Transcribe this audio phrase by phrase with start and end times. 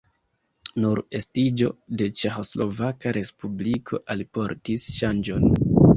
[0.85, 1.69] Nur estiĝo
[2.01, 5.47] de Ĉeĥoslovaka respubliko alportis ŝanĝon.